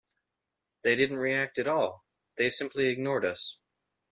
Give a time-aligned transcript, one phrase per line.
[0.81, 2.03] They didn't react at all;
[2.35, 3.59] they simply ignored us.